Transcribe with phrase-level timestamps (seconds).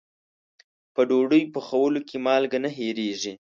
[0.93, 3.33] په ډوډۍ پخولو کې مالګه نه هېریږي.